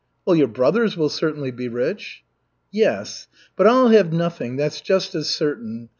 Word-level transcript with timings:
"Well, 0.25 0.35
your 0.35 0.47
brothers 0.47 0.97
will 0.97 1.09
certainly 1.09 1.51
be 1.51 1.67
rich." 1.67 2.23
"Yes. 2.71 3.27
But 3.55 3.67
I'll 3.67 3.89
have 3.89 4.11
nothing, 4.11 4.55
that's 4.55 4.81
just 4.81 5.13
as 5.13 5.29
certain. 5.29 5.89